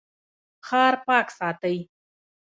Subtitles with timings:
[0.67, 1.77] ښار پاک ساتئ